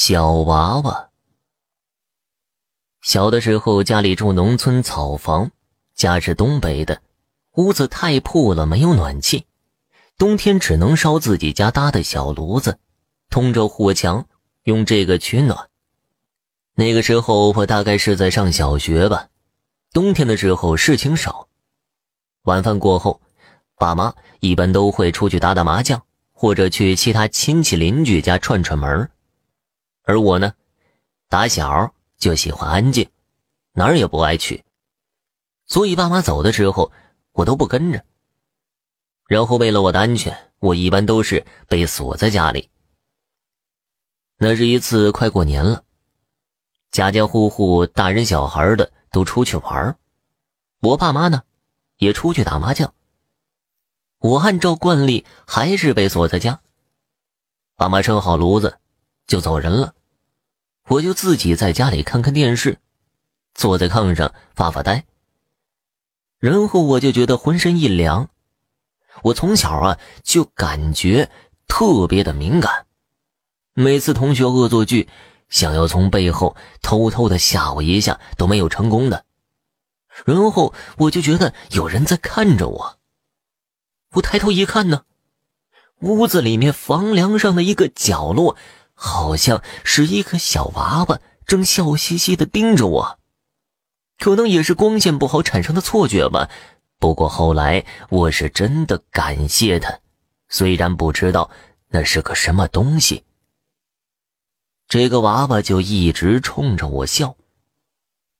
[0.00, 1.10] 小娃娃。
[3.02, 5.50] 小的时候家里住农村草房，
[5.96, 7.02] 家是东北的，
[7.56, 9.44] 屋子太破了，没有暖气，
[10.16, 12.78] 冬天只能烧自己家搭的小炉子，
[13.28, 14.24] 通着火墙，
[14.62, 15.68] 用这个取暖。
[16.76, 19.26] 那个时候我大概是在上小学吧，
[19.92, 21.48] 冬天的时候事情少，
[22.42, 23.20] 晚饭过后，
[23.76, 26.00] 爸妈一般都会出去打打麻将，
[26.32, 29.10] 或者去其他亲戚邻居家串串门
[30.08, 30.54] 而我呢，
[31.28, 33.10] 打小就喜欢安静，
[33.72, 34.64] 哪儿也不爱去，
[35.66, 36.90] 所以爸妈走的时候，
[37.32, 38.02] 我都不跟着。
[39.26, 42.70] 然后为了我的安全，我一般都是被锁在家里。
[44.38, 45.84] 那是一次快过年了，
[46.90, 49.94] 家家户户大人小孩的都出去玩
[50.80, 51.42] 我爸妈呢，
[51.98, 52.94] 也出去打麻将。
[54.20, 56.62] 我按照惯例还是被锁在家。
[57.76, 58.78] 爸妈生好炉子，
[59.26, 59.94] 就走人了。
[60.88, 62.78] 我就自己在家里看看电视，
[63.54, 65.04] 坐在炕上发发呆。
[66.38, 68.30] 然后我就觉得浑身一凉，
[69.22, 71.30] 我从小啊就感觉
[71.66, 72.86] 特别的敏感，
[73.74, 75.08] 每次同学恶作剧，
[75.50, 79.26] 想要从背后偷偷的吓我一下都没有成功的。
[80.24, 82.98] 然后我就觉得有人在看着我，
[84.12, 85.02] 我抬头一看呢，
[86.00, 88.56] 屋子里面房梁上的一个角落。
[89.00, 93.18] 好像是一个小娃娃正笑嘻嘻的盯着我，
[94.18, 96.50] 可能也是光线不好产生的错觉吧。
[96.98, 100.00] 不过后来我是真的感谢他，
[100.48, 101.48] 虽然不知道
[101.90, 103.22] 那是个什么东西。
[104.88, 107.36] 这个娃娃就一直冲着我笑，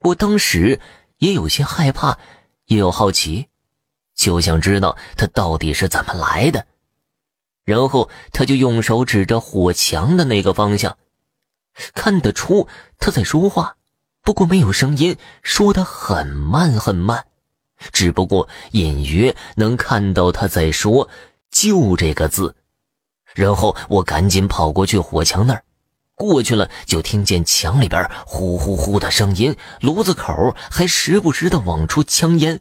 [0.00, 0.80] 我当时
[1.18, 2.18] 也有些害怕，
[2.64, 3.46] 也有好奇，
[4.16, 6.66] 就想知道它到底是怎么来的。
[7.64, 10.96] 然后他就用手指着火墙的那个方向，
[11.94, 12.66] 看得出
[12.98, 13.76] 他在说话，
[14.22, 17.26] 不过没有声音，说的很慢很慢，
[17.92, 21.08] 只不过隐约能看到他在说
[21.50, 22.56] “就”这个字。
[23.34, 25.62] 然后我赶紧跑过去火墙那儿，
[26.16, 32.60] 过去了就听见墙里边呼呼呼的声音，炉子口还时不时的往出呛烟。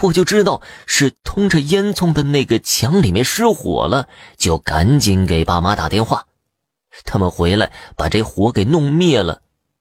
[0.00, 6.26] 我就知道是通着烟囱的那个墙里面失火了，就赶紧给爸妈打电话，
[7.04, 9.40] 他们回来把这火给弄灭了。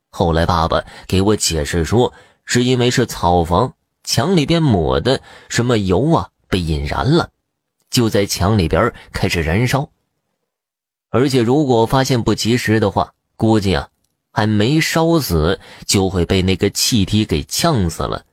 [0.09, 2.13] 后来爸爸给我解释说，
[2.45, 3.73] 是因为是草房，
[4.03, 7.31] 墙里边抹的什么油啊被引燃了，
[7.89, 9.89] 就在墙里边开始燃烧。
[11.09, 13.89] 而且如果发现不及时的话，估计啊
[14.31, 18.25] 还没烧死就会被那个气体给呛死了。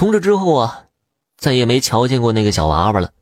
[0.00, 0.84] 从这之后啊，
[1.36, 3.12] 再也没瞧见过那个小娃娃了，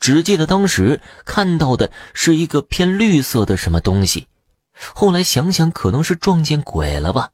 [0.00, 4.26] 只记得当时看到的是一个偏绿色的什么东西。
[4.94, 7.32] 后来想想，可能是撞见鬼了吧。